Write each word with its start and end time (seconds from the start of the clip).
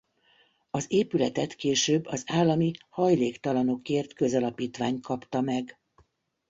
Az 0.71 0.85
épületet 0.87 1.55
később 1.55 2.05
az 2.05 2.23
állami 2.27 2.71
Hajléktalanokért 2.89 4.13
Közalapítvány 4.13 4.99
kapta 5.01 5.41
meg. 5.41 5.79